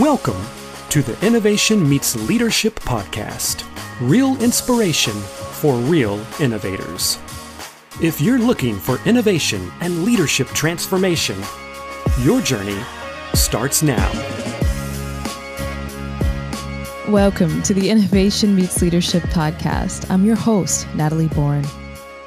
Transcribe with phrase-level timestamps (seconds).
[0.00, 0.44] Welcome
[0.90, 3.64] to the Innovation Meets Leadership podcast
[4.02, 7.18] real inspiration for real innovators.
[8.02, 11.40] If you're looking for innovation and leadership transformation,
[12.20, 12.78] your journey
[13.32, 14.12] starts now.
[17.08, 20.10] Welcome to the Innovation Meets Leadership podcast.
[20.10, 21.64] I'm your host, Natalie Born.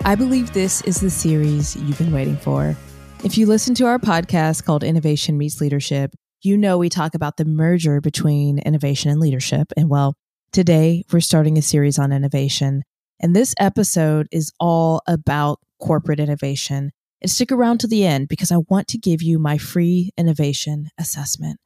[0.06, 2.76] I believe this is the series you've been waiting for.
[3.24, 7.38] If you listen to our podcast called Innovation Meets Leadership, you know we talk about
[7.38, 9.72] the merger between innovation and leadership.
[9.76, 10.16] And well,
[10.52, 12.84] today we're starting a series on innovation.
[13.20, 16.92] And this episode is all about corporate innovation.
[17.22, 20.90] And stick around to the end because I want to give you my free innovation
[20.98, 21.60] assessment.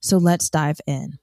[0.00, 1.18] So let's dive in.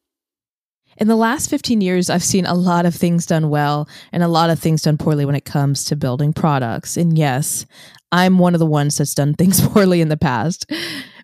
[0.97, 4.27] In the last 15 years, I've seen a lot of things done well and a
[4.27, 6.97] lot of things done poorly when it comes to building products.
[6.97, 7.65] And yes,
[8.11, 10.65] I'm one of the ones that's done things poorly in the past.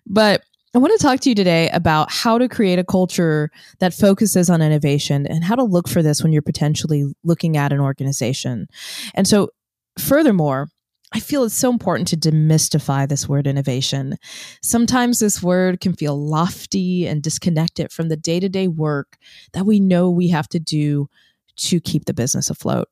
[0.06, 0.42] But
[0.74, 4.48] I want to talk to you today about how to create a culture that focuses
[4.48, 8.68] on innovation and how to look for this when you're potentially looking at an organization.
[9.14, 9.50] And so,
[9.98, 10.68] furthermore,
[11.14, 14.16] I feel it's so important to demystify this word innovation.
[14.62, 19.18] Sometimes this word can feel lofty and disconnected from the day to day work
[19.52, 21.08] that we know we have to do
[21.56, 22.88] to keep the business afloat.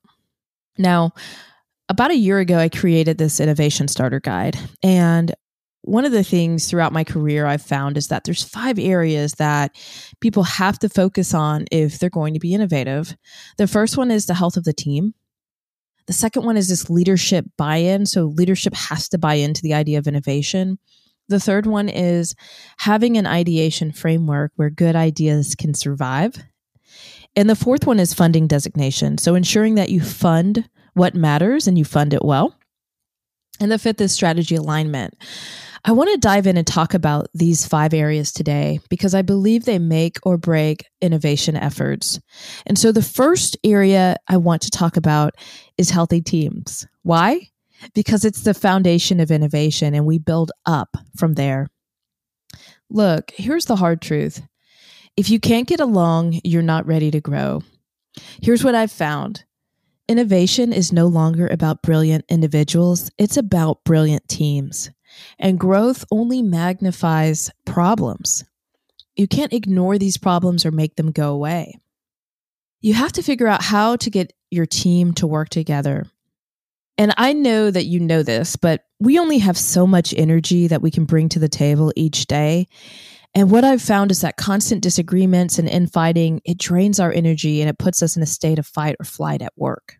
[0.76, 1.12] Now,
[1.88, 4.58] about a year ago, I created this innovation starter guide.
[4.82, 5.34] And
[5.90, 9.74] one of the things throughout my career I've found is that there's five areas that
[10.20, 13.16] people have to focus on if they're going to be innovative.
[13.58, 15.14] The first one is the health of the team.
[16.06, 18.06] The second one is this leadership buy in.
[18.06, 20.78] So, leadership has to buy into the idea of innovation.
[21.28, 22.36] The third one is
[22.78, 26.36] having an ideation framework where good ideas can survive.
[27.34, 29.18] And the fourth one is funding designation.
[29.18, 32.56] So, ensuring that you fund what matters and you fund it well.
[33.60, 35.14] And the fifth is strategy alignment.
[35.84, 39.64] I want to dive in and talk about these five areas today because I believe
[39.64, 42.20] they make or break innovation efforts.
[42.66, 45.34] And so the first area I want to talk about
[45.78, 46.86] is healthy teams.
[47.02, 47.48] Why?
[47.94, 51.68] Because it's the foundation of innovation and we build up from there.
[52.90, 54.42] Look, here's the hard truth.
[55.16, 57.62] If you can't get along, you're not ready to grow.
[58.42, 59.44] Here's what I've found.
[60.08, 64.90] Innovation is no longer about brilliant individuals, it's about brilliant teams.
[65.38, 68.44] And growth only magnifies problems.
[69.16, 71.74] You can't ignore these problems or make them go away.
[72.80, 76.06] You have to figure out how to get your team to work together.
[76.96, 80.82] And I know that you know this, but we only have so much energy that
[80.82, 82.68] we can bring to the table each day.
[83.34, 87.70] And what I've found is that constant disagreements and infighting, it drains our energy and
[87.70, 89.99] it puts us in a state of fight or flight at work.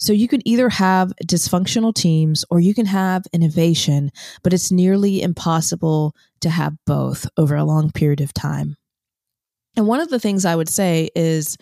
[0.00, 4.10] So you can either have dysfunctional teams or you can have innovation,
[4.42, 8.76] but it's nearly impossible to have both over a long period of time.
[9.76, 11.56] And one of the things I would say is,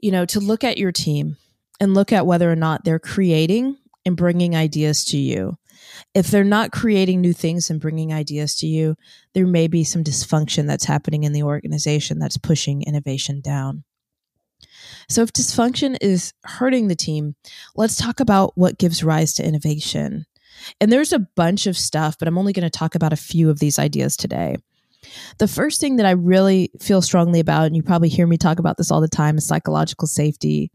[0.00, 1.36] you know, to look at your team
[1.80, 5.56] and look at whether or not they're creating and bringing ideas to you.
[6.12, 8.96] If they're not creating new things and bringing ideas to you,
[9.32, 13.84] there may be some dysfunction that's happening in the organization that's pushing innovation down.
[15.08, 17.34] So, if dysfunction is hurting the team,
[17.76, 20.26] let's talk about what gives rise to innovation.
[20.80, 23.50] And there's a bunch of stuff, but I'm only going to talk about a few
[23.50, 24.56] of these ideas today.
[25.38, 28.58] The first thing that I really feel strongly about, and you probably hear me talk
[28.58, 30.70] about this all the time, is psychological safety.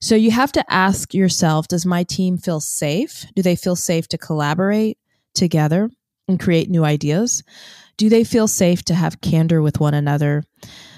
[0.00, 3.26] So you have to ask yourself Does my team feel safe?
[3.34, 4.98] Do they feel safe to collaborate
[5.34, 5.90] together
[6.28, 7.42] and create new ideas?
[8.02, 10.42] Do they feel safe to have candor with one another?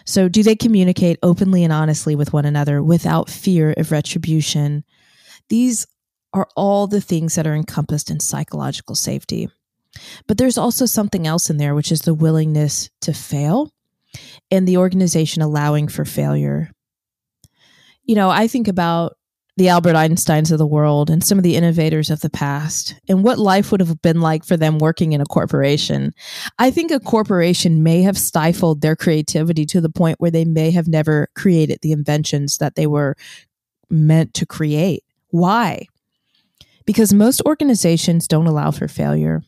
[0.06, 4.84] So, do they communicate openly and honestly with one another without fear of retribution?
[5.50, 5.87] These
[6.32, 9.50] are all the things that are encompassed in psychological safety.
[10.26, 13.70] But there's also something else in there, which is the willingness to fail
[14.50, 16.70] and the organization allowing for failure.
[18.04, 19.19] You know, I think about
[19.56, 23.22] the Albert Einsteins of the world and some of the innovators of the past and
[23.22, 26.12] what life would have been like for them working in a corporation.
[26.59, 30.73] I think a corporation may have stifled their creativity to the point where they may
[30.73, 33.17] have never created the inventions that they were
[33.88, 35.05] meant to create.
[35.29, 35.87] Why?
[36.84, 39.43] Because most organizations don't allow for failure.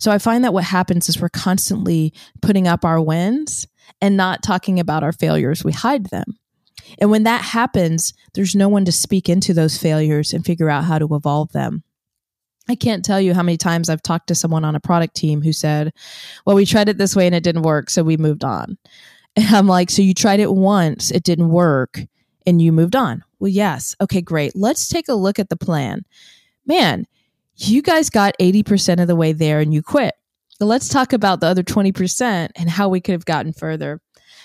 [0.00, 2.12] So I find that what happens is we're constantly
[2.42, 3.68] putting up our wins
[4.00, 5.64] and not talking about our failures.
[5.64, 6.39] We hide them.
[6.98, 10.84] And when that happens, there's no one to speak into those failures and figure out
[10.84, 11.82] how to evolve them.
[12.68, 15.42] I can't tell you how many times I've talked to someone on a product team
[15.42, 15.92] who said,
[16.46, 18.78] Well, we tried it this way and it didn't work, so we moved on.
[19.36, 22.00] And I'm like, So you tried it once, it didn't work,
[22.46, 23.22] and you moved on.
[23.38, 23.94] Well, yes.
[24.00, 24.56] Okay, great.
[24.56, 26.04] Let's take a look at the plan.
[26.66, 27.06] Man,
[27.54, 30.14] you guys got 80% of the way there and you quit.
[30.60, 34.00] let's talk about the other 20% and how we could have gotten further.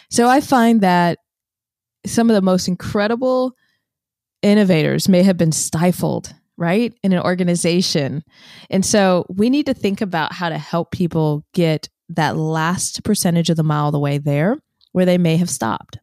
[0.09, 1.19] So I find that
[2.05, 3.55] some of the most incredible
[4.41, 8.23] innovators may have been stifled, right, in an organization.
[8.69, 13.49] And so we need to think about how to help people get that last percentage
[13.49, 14.57] of the mile the way there
[14.91, 15.97] where they may have stopped.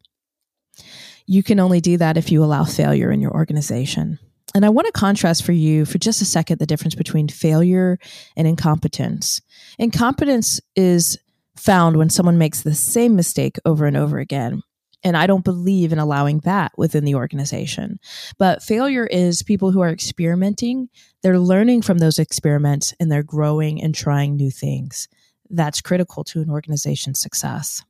[1.27, 4.19] You can only do that if you allow failure in your organization.
[4.55, 7.99] And I want to contrast for you for just a second the difference between failure
[8.37, 9.41] and incompetence.
[9.79, 11.19] Incompetence is
[11.57, 14.63] found when someone makes the same mistake over and over again.
[15.05, 17.99] And I don't believe in allowing that within the organization.
[18.39, 20.89] But failure is people who are experimenting,
[21.23, 25.09] they're learning from those experiments and they're growing and trying new things.
[25.51, 27.83] That's critical to an organization's success.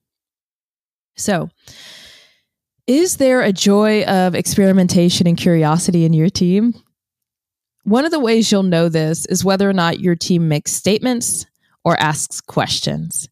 [1.16, 1.50] So,
[2.86, 6.74] is there a joy of experimentation and curiosity in your team?
[7.84, 11.46] One of the ways you'll know this is whether or not your team makes statements
[11.84, 13.28] or asks questions.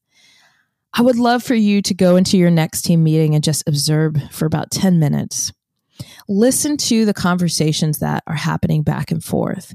[0.92, 4.16] I would love for you to go into your next team meeting and just observe
[4.30, 5.52] for about 10 minutes.
[6.28, 9.74] Listen to the conversations that are happening back and forth.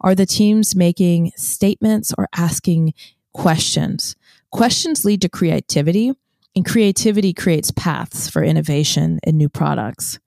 [0.00, 2.94] Are the teams making statements or asking
[3.32, 4.16] questions?
[4.50, 6.12] Questions lead to creativity,
[6.56, 10.18] and creativity creates paths for innovation and new products.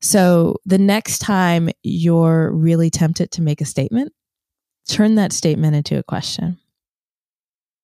[0.00, 4.12] So the next time you're really tempted to make a statement,
[4.88, 6.58] turn that statement into a question.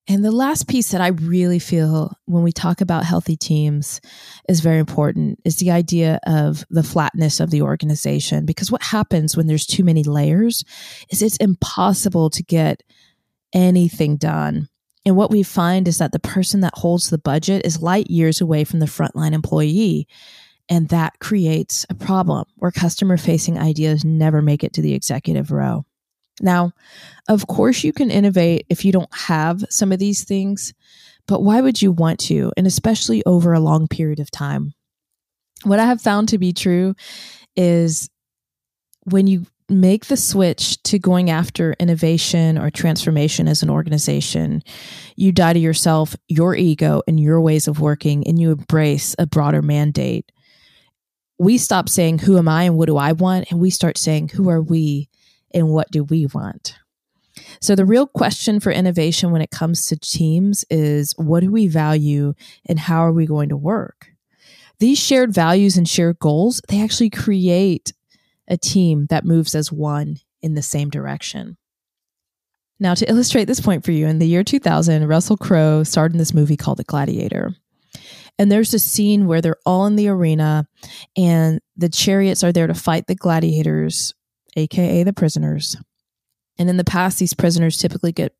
[0.08, 4.00] And the last piece that I really feel when we talk about healthy teams
[4.49, 8.44] is very important is the idea of the flatness of the organization.
[8.44, 10.64] Because what happens when there's too many layers
[11.10, 12.82] is it's impossible to get
[13.52, 14.69] anything done.
[15.06, 18.40] And what we find is that the person that holds the budget is light years
[18.40, 20.08] away from the frontline employee.
[20.69, 25.52] And that creates a problem where customer facing ideas never make it to the executive
[25.52, 25.84] row.
[26.40, 26.73] Now,
[27.29, 30.73] of course, you can innovate if you don't have some of these things,
[31.26, 32.52] but why would you want to?
[32.56, 34.75] And especially over a long period of time.
[35.64, 36.94] What I have found to be true
[37.55, 38.08] is
[39.05, 44.62] when you make the switch to going after innovation or transformation as an organization,
[45.17, 49.26] you die to yourself, your ego, and your ways of working, and you embrace a
[49.26, 50.31] broader mandate.
[51.38, 53.50] We stop saying, Who am I and what do I want?
[53.50, 55.08] And we start saying, Who are we
[55.54, 56.76] and what do we want?
[57.60, 61.66] So, the real question for innovation when it comes to teams is what do we
[61.66, 62.34] value
[62.66, 64.08] and how are we going to work?
[64.78, 67.93] These shared values and shared goals, they actually create
[68.49, 71.56] a team that moves as one in the same direction.
[72.81, 76.19] Now, to illustrate this point for you, in the year 2000, Russell Crowe starred in
[76.19, 77.55] this movie called The Gladiator.
[78.38, 80.66] And there's a scene where they're all in the arena
[81.16, 84.14] and the chariots are there to fight the gladiators
[84.56, 85.76] aka the prisoners.
[86.58, 88.34] And in the past, these prisoners typically get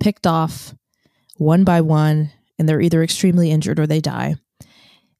[0.00, 0.74] picked off
[1.36, 4.36] one by one, and they're either extremely injured or they die.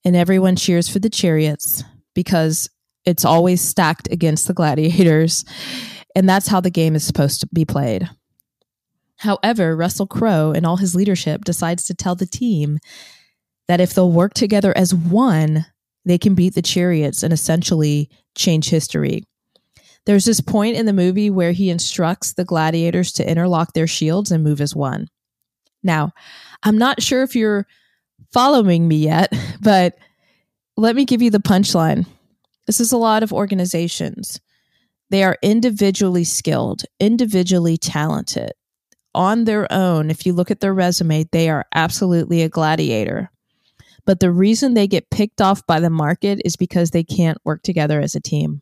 [0.04, 1.82] And everyone cheers for the chariots
[2.14, 2.68] because
[3.04, 5.44] it's always stacked against the gladiators.
[6.16, 8.08] And that's how the game is supposed to be played.
[9.18, 12.78] However, Russell Crowe and all his leadership decides to tell the team
[13.68, 15.66] that if they'll work together as one,
[16.04, 19.24] they can beat the chariots and essentially change history.
[20.06, 24.30] There's this point in the movie where he instructs the gladiators to interlock their shields
[24.30, 25.08] and move as one.
[25.82, 26.12] Now,
[26.62, 27.66] I'm not sure if you're
[28.32, 29.96] following me yet, but
[30.76, 32.06] let me give you the punchline.
[32.66, 34.40] This is a lot of organizations.
[35.10, 38.52] They are individually skilled, individually talented.
[39.14, 43.30] On their own, if you look at their resume, they are absolutely a gladiator.
[44.06, 47.62] But the reason they get picked off by the market is because they can't work
[47.62, 48.60] together as a team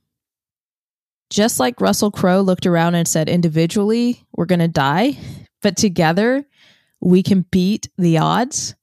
[1.33, 5.17] just like Russell Crowe looked around and said, individually, we're going to die,
[5.63, 6.45] but together,
[7.01, 8.75] we can beat the odds.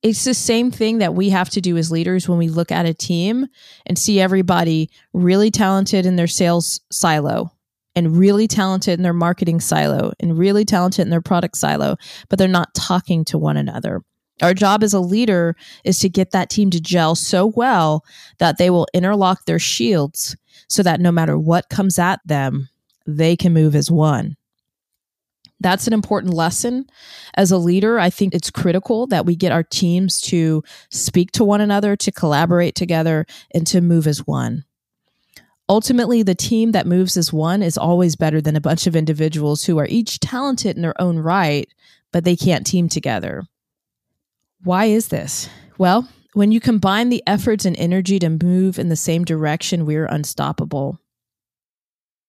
[0.00, 2.86] It's the same thing that we have to do as leaders when we look at
[2.86, 3.48] a team
[3.86, 7.52] and see everybody really talented in their sales silo
[7.96, 11.96] and really talented in their marketing silo and really talented in their product silo,
[12.28, 14.00] but they're not talking to one another.
[14.40, 18.04] Our job as a leader is to get that team to gel so well
[18.38, 20.36] that they will interlock their shields
[20.70, 22.70] so that no matter what comes at them,
[23.06, 24.36] they can move as one.
[25.58, 26.86] That's an important lesson.
[27.34, 31.44] As a leader, I think it's critical that we get our teams to speak to
[31.44, 34.64] one another, to collaborate together, and to move as one.
[35.68, 39.64] Ultimately, the team that moves as one is always better than a bunch of individuals
[39.64, 41.68] who are each talented in their own right,
[42.10, 43.44] but they can't team together.
[44.62, 45.48] Why is this?
[45.78, 50.06] Well, when you combine the efforts and energy to move in the same direction, we're
[50.06, 50.98] unstoppable.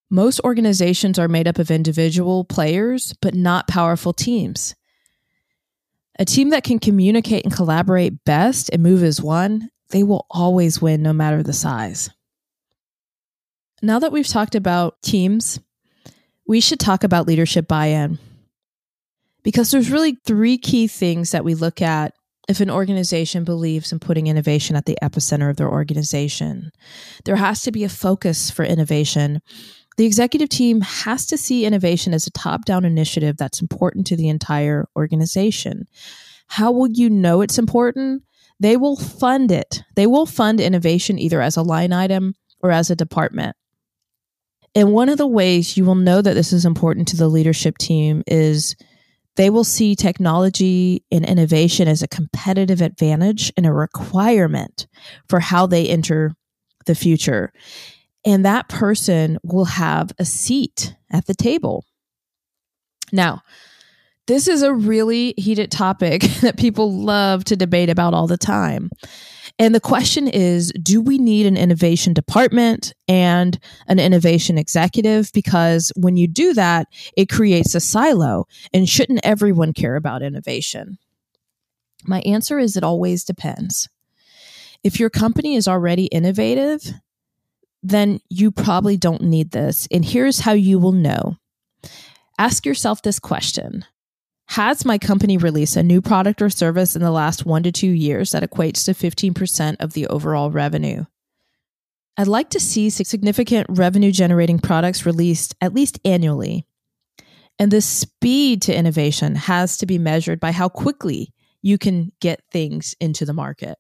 [0.10, 4.76] Most organizations are made up of individual players, but not powerful teams.
[6.20, 10.82] A team that can communicate and collaborate best and move as one, they will always
[10.82, 12.10] win no matter the size.
[13.82, 15.60] Now that we've talked about teams,
[16.46, 18.20] we should talk about leadership buy in.
[19.44, 22.14] Because there's really three key things that we look at
[22.52, 26.72] if an organization believes in putting innovation at the epicenter of their organization.
[27.24, 29.42] There has to be a focus for innovation.
[29.98, 34.18] The executive team has to see innovation as a top down initiative that's important to
[34.18, 35.88] the entire organization.
[36.48, 38.24] How will you know it's important?
[38.60, 39.84] They will fund it.
[39.96, 43.56] They will fund innovation either as a line item or as a department.
[44.76, 47.78] And one of the ways you will know that this is important to the leadership
[47.78, 48.76] team is
[49.36, 54.88] they will see technology and innovation as a competitive advantage and a requirement
[55.28, 56.34] for how they enter
[56.86, 57.52] the future.
[58.26, 61.86] And that person will have a seat at the table.
[63.12, 63.42] Now,
[64.28, 68.90] this is a really heated topic that people love to debate about all the time.
[69.60, 75.32] And the question is do we need an innovation department and an innovation executive?
[75.34, 76.88] Because when you do that,
[77.18, 78.46] it creates a silo.
[78.74, 80.98] And shouldn't everyone care about innovation?
[82.06, 83.88] My answer is it always depends.
[84.84, 86.82] If your company is already innovative,
[87.84, 89.88] then you probably don't need this.
[89.92, 91.38] And here's how you will know
[92.40, 93.86] ask yourself this question
[94.52, 97.88] has my company released a new product or service in the last one to two
[97.88, 101.06] years that equates to 15% of the overall revenue?
[102.18, 106.68] I'd like to see significant revenue generating products released at least annually.
[107.60, 112.44] And the speed to innovation has to be measured by how quickly you can get
[112.52, 113.78] things into the market.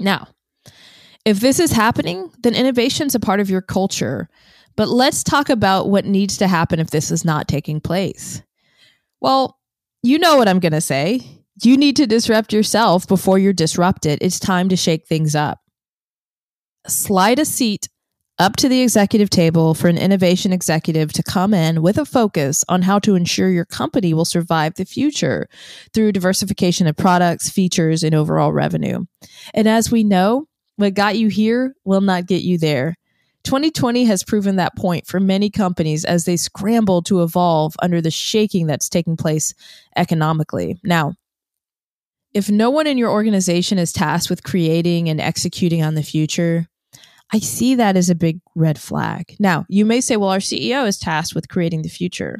[0.00, 0.30] Now,
[1.24, 4.28] if this is happening, then innovation is a part of your culture.
[4.74, 8.42] But let's talk about what needs to happen if this is not taking place.
[9.20, 9.58] Well,
[10.02, 11.20] you know what I'm going to say.
[11.62, 14.18] You need to disrupt yourself before you're disrupted.
[14.20, 15.60] It's time to shake things up.
[16.86, 17.88] Slide a seat
[18.38, 22.64] up to the executive table for an innovation executive to come in with a focus
[22.68, 25.48] on how to ensure your company will survive the future
[25.92, 29.04] through diversification of products, features, and overall revenue.
[29.54, 32.96] And as we know, what got you here will not get you there.
[33.44, 38.10] 2020 has proven that point for many companies as they scramble to evolve under the
[38.10, 39.54] shaking that's taking place
[39.96, 40.80] economically.
[40.82, 41.14] Now,
[42.32, 46.66] if no one in your organization is tasked with creating and executing on the future,
[47.32, 49.36] I see that as a big red flag.
[49.38, 52.38] Now, you may say, well, our CEO is tasked with creating the future.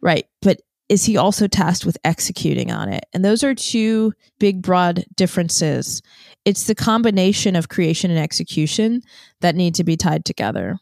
[0.00, 0.26] Right.
[0.40, 3.04] But is he also tasked with executing on it?
[3.12, 6.02] And those are two big, broad differences.
[6.44, 9.02] It's the combination of creation and execution
[9.40, 10.78] that need to be tied together.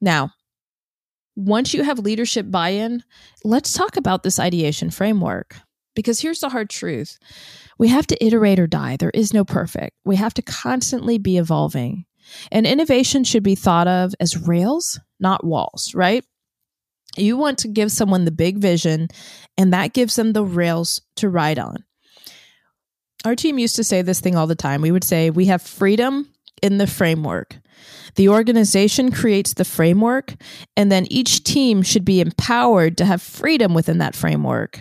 [0.00, 0.32] Now,
[1.34, 3.02] once you have leadership buy in,
[3.44, 5.56] let's talk about this ideation framework.
[5.94, 7.18] Because here's the hard truth
[7.78, 8.96] we have to iterate or die.
[8.96, 9.96] There is no perfect.
[10.04, 12.04] We have to constantly be evolving.
[12.52, 16.24] And innovation should be thought of as rails, not walls, right?
[17.16, 19.08] You want to give someone the big vision,
[19.56, 21.84] and that gives them the rails to ride on.
[23.24, 24.80] Our team used to say this thing all the time.
[24.80, 26.28] We would say, We have freedom
[26.62, 27.56] in the framework.
[28.14, 30.34] The organization creates the framework,
[30.76, 34.80] and then each team should be empowered to have freedom within that framework.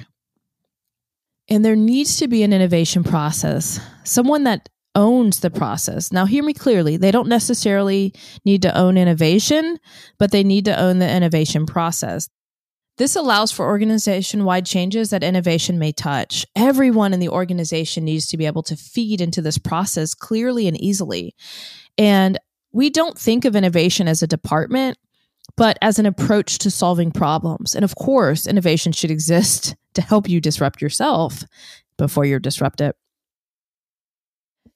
[1.49, 6.11] And there needs to be an innovation process, someone that owns the process.
[6.11, 6.97] Now, hear me clearly.
[6.97, 8.13] They don't necessarily
[8.43, 9.79] need to own innovation,
[10.17, 12.27] but they need to own the innovation process.
[12.97, 16.45] This allows for organization wide changes that innovation may touch.
[16.55, 20.79] Everyone in the organization needs to be able to feed into this process clearly and
[20.81, 21.35] easily.
[21.97, 22.39] And
[22.71, 24.97] we don't think of innovation as a department,
[25.55, 27.75] but as an approach to solving problems.
[27.75, 31.43] And of course, innovation should exist to help you disrupt yourself
[31.97, 32.93] before you're disrupted.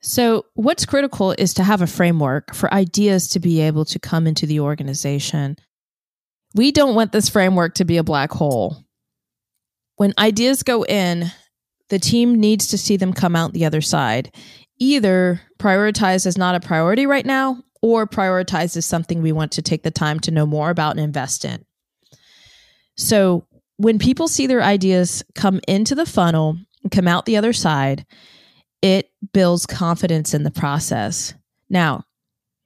[0.03, 4.25] So, what's critical is to have a framework for ideas to be able to come
[4.25, 5.57] into the organization.
[6.53, 8.83] We don't want this framework to be a black hole.
[9.95, 11.31] When ideas go in,
[11.89, 14.35] the team needs to see them come out the other side.
[14.79, 19.61] Either prioritized as not a priority right now, or prioritized as something we want to
[19.61, 21.65] take the time to know more about and invest in.
[22.97, 23.45] So,
[23.77, 28.05] when people see their ideas come into the funnel and come out the other side,
[28.81, 31.33] it builds confidence in the process.
[31.69, 32.03] Now,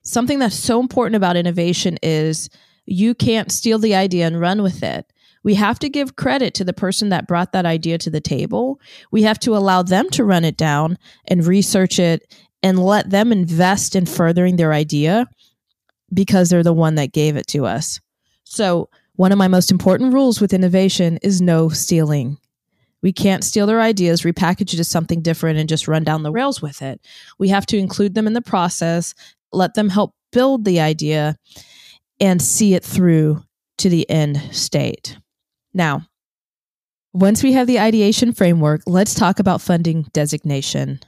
[0.04, 2.50] something that's so important about innovation is
[2.86, 5.12] you can't steal the idea and run with it.
[5.44, 8.80] We have to give credit to the person that brought that idea to the table.
[9.12, 13.32] We have to allow them to run it down and research it and let them
[13.32, 15.28] invest in furthering their idea
[16.12, 18.00] because they're the one that gave it to us.
[18.44, 22.38] So, one of my most important rules with innovation is no stealing.
[23.02, 26.32] We can't steal their ideas, repackage it as something different, and just run down the
[26.32, 27.00] rails with it.
[27.38, 29.14] We have to include them in the process,
[29.54, 31.38] let them help build the idea,
[32.20, 33.44] and see it through
[33.78, 35.18] to the end state.
[35.74, 36.08] Now,
[37.14, 41.00] once we have the ideation framework, let's talk about funding designation.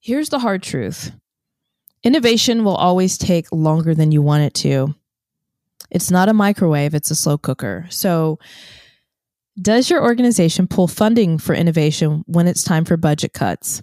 [0.00, 1.12] Here's the hard truth
[2.02, 4.94] innovation will always take longer than you want it to.
[5.90, 7.86] It's not a microwave, it's a slow cooker.
[7.90, 8.38] So,
[9.60, 13.82] does your organization pull funding for innovation when it's time for budget cuts?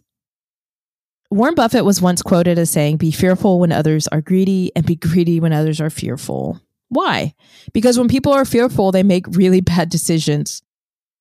[1.32, 4.96] Warren Buffett was once quoted as saying, Be fearful when others are greedy and be
[4.96, 6.60] greedy when others are fearful.
[6.90, 7.36] Why?
[7.72, 10.64] Because when people are fearful, they make really bad decisions.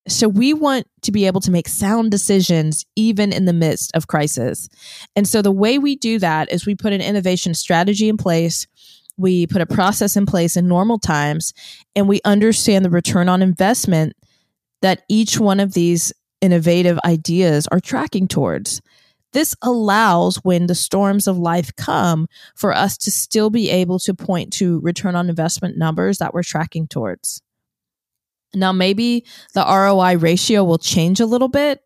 [0.07, 4.07] So we want to be able to make sound decisions even in the midst of
[4.07, 4.67] crisis.
[5.15, 8.65] And so the way we do that is we put an innovation strategy in place.
[9.17, 11.53] We put a process in place in normal times
[11.95, 14.13] and we understand the return on investment
[14.81, 16.11] that each one of these
[16.41, 18.81] innovative ideas are tracking towards.
[19.31, 24.13] This allows when the storms of life come for us to still be able to
[24.13, 27.41] point to return on investment numbers that we're tracking towards.
[28.53, 31.83] Now, maybe the ROI ratio will change a little bit,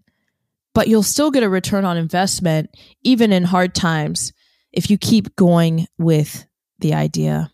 [0.73, 2.69] but you'll still get a return on investment
[3.03, 4.31] even in hard times
[4.71, 6.45] if you keep going with
[6.79, 7.51] the idea.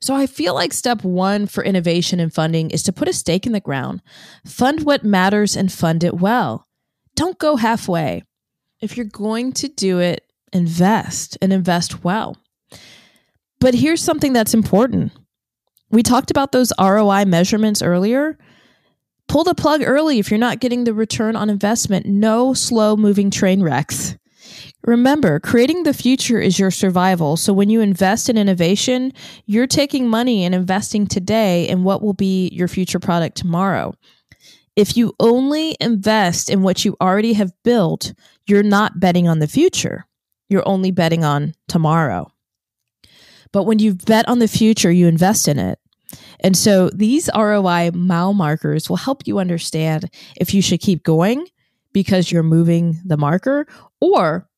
[0.00, 3.46] So I feel like step one for innovation and funding is to put a stake
[3.46, 4.02] in the ground.
[4.44, 6.66] Fund what matters and fund it well.
[7.14, 8.22] Don't go halfway.
[8.84, 12.36] If you're going to do it, invest and invest well.
[13.60, 15.12] But here's something that's important.
[15.90, 18.36] We talked about those ROI measurements earlier.
[19.26, 22.04] Pull the plug early if you're not getting the return on investment.
[22.04, 24.16] No slow moving train wrecks.
[24.84, 27.38] Remember, creating the future is your survival.
[27.38, 29.14] So when you invest in innovation,
[29.46, 33.94] you're taking money and investing today in what will be your future product tomorrow.
[34.76, 38.12] If you only invest in what you already have built,
[38.46, 40.04] you're not betting on the future.
[40.48, 42.30] You're only betting on tomorrow.
[43.52, 45.78] But when you bet on the future, you invest in it.
[46.40, 51.46] And so these ROI mile markers will help you understand if you should keep going
[51.92, 53.66] because you're moving the marker
[54.00, 54.48] or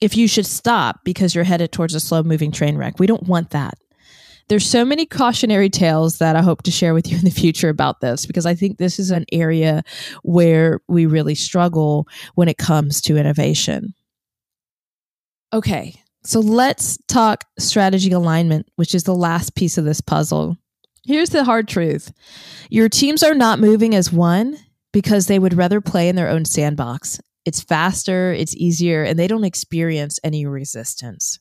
[0.00, 2.98] if you should stop because you're headed towards a slow moving train wreck.
[2.98, 3.74] We don't want that.
[4.50, 7.68] There's so many cautionary tales that I hope to share with you in the future
[7.68, 9.82] about this because I think this is an area
[10.24, 13.94] where we really struggle when it comes to innovation.
[15.52, 20.56] Okay, so let's talk strategy alignment, which is the last piece of this puzzle.
[21.06, 22.12] Here's the hard truth
[22.70, 24.58] your teams are not moving as one
[24.92, 29.26] because they would rather play in their own sandbox it's faster, it's easier, and they
[29.26, 31.38] don't experience any resistance.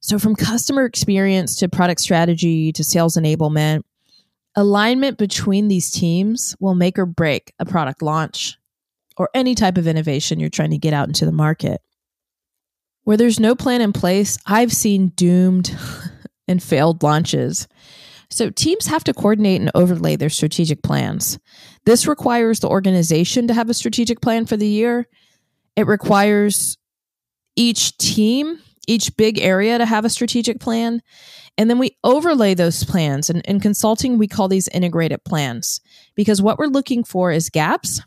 [0.00, 3.82] So, from customer experience to product strategy to sales enablement,
[4.54, 8.58] alignment between these teams will make or break a product launch
[9.16, 11.80] or any type of innovation you're trying to get out into the market.
[13.04, 15.76] Where there's no plan in place, I've seen doomed
[16.48, 17.66] and failed launches.
[18.30, 21.38] So teams have to coordinate and overlay their strategic plans.
[21.86, 25.08] This requires the organization to have a strategic plan for the year.
[25.76, 26.76] It requires
[27.56, 31.02] each team, each big area to have a strategic plan.
[31.56, 33.30] And then we overlay those plans.
[33.30, 35.80] And in consulting, we call these integrated plans
[36.14, 38.00] because what we're looking for is gaps.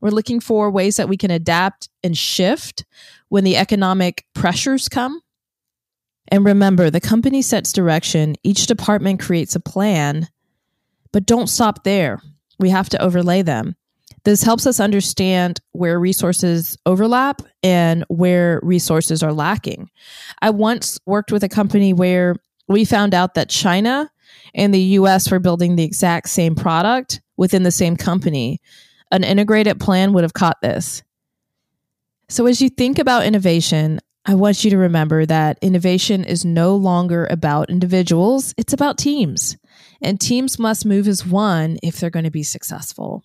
[0.00, 2.84] We're looking for ways that we can adapt and shift
[3.28, 5.20] when the economic pressures come.
[6.28, 10.28] And remember, the company sets direction, each department creates a plan,
[11.12, 12.20] but don't stop there.
[12.58, 13.76] We have to overlay them.
[14.26, 19.88] This helps us understand where resources overlap and where resources are lacking.
[20.42, 22.34] I once worked with a company where
[22.66, 24.10] we found out that China
[24.52, 28.60] and the US were building the exact same product within the same company.
[29.12, 31.04] An integrated plan would have caught this.
[32.28, 36.74] So, as you think about innovation, I want you to remember that innovation is no
[36.74, 39.56] longer about individuals, it's about teams.
[40.02, 43.22] And teams must move as one if they're going to be successful.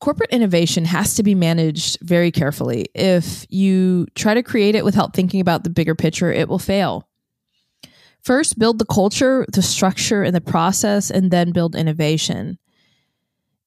[0.00, 2.86] Corporate innovation has to be managed very carefully.
[2.94, 7.08] If you try to create it without thinking about the bigger picture, it will fail.
[8.22, 12.58] First, build the culture, the structure, and the process, and then build innovation.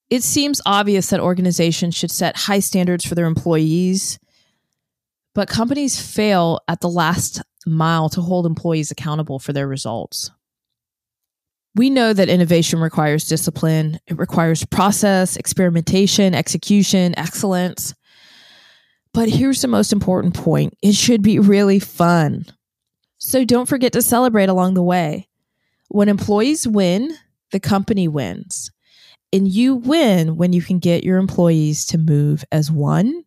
[0.09, 4.19] It seems obvious that organizations should set high standards for their employees
[5.39, 10.31] but companies fail at the last mile to hold employees accountable for their results.
[11.75, 17.93] We know that innovation requires discipline, it requires process, experimentation, execution, excellence.
[19.13, 22.45] But here's the most important point it should be really fun.
[23.17, 25.27] So don't forget to celebrate along the way.
[25.89, 27.15] When employees win,
[27.51, 28.71] the company wins.
[29.31, 33.23] And you win when you can get your employees to move as one,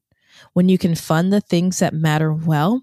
[0.54, 2.82] when you can fund the things that matter well,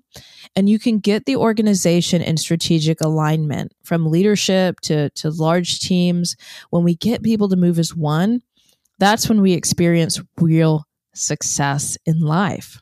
[0.55, 6.35] and you can get the organization in strategic alignment from leadership to, to large teams.
[6.69, 8.41] When we get people to move as one,
[8.97, 12.81] that's when we experience real success in life.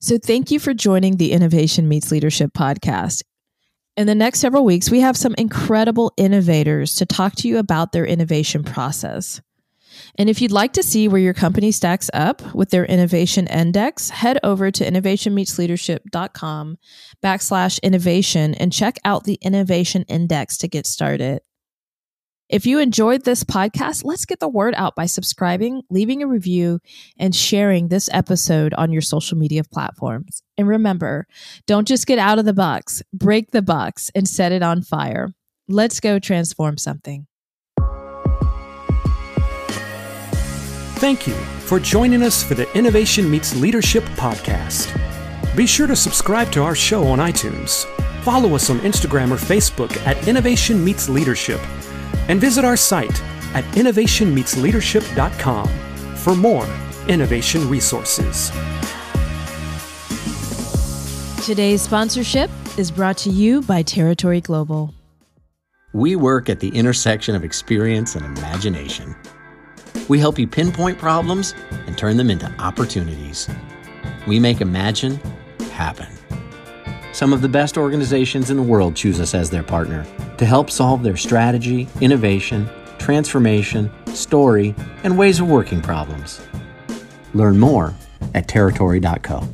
[0.00, 3.22] So, thank you for joining the Innovation Meets Leadership podcast.
[3.96, 7.92] In the next several weeks, we have some incredible innovators to talk to you about
[7.92, 9.40] their innovation process.
[10.16, 14.10] And if you'd like to see where your company stacks up with their innovation index,
[14.10, 16.78] head over to innovationmeetsleadership.com
[17.22, 21.40] backslash innovation and check out the innovation index to get started.
[22.50, 26.78] If you enjoyed this podcast, let's get the word out by subscribing, leaving a review,
[27.18, 30.42] and sharing this episode on your social media platforms.
[30.58, 31.26] And remember,
[31.66, 35.32] don't just get out of the box, break the box and set it on fire.
[35.68, 37.26] Let's go transform something.
[41.04, 41.34] Thank you
[41.66, 44.88] for joining us for the Innovation Meets Leadership podcast.
[45.54, 47.84] Be sure to subscribe to our show on iTunes.
[48.22, 51.60] Follow us on Instagram or Facebook at Innovation Meets Leadership
[52.30, 53.22] and visit our site
[53.54, 55.68] at innovationmeetsleadership.com
[56.16, 56.66] for more
[57.06, 58.50] innovation resources.
[61.44, 64.94] Today's sponsorship is brought to you by Territory Global.
[65.92, 69.14] We work at the intersection of experience and imagination.
[70.08, 71.54] We help you pinpoint problems
[71.86, 73.48] and turn them into opportunities.
[74.26, 75.20] We make imagine
[75.72, 76.08] happen.
[77.12, 80.04] Some of the best organizations in the world choose us as their partner
[80.36, 86.40] to help solve their strategy, innovation, transformation, story, and ways of working problems.
[87.32, 87.94] Learn more
[88.34, 89.48] at territory.co.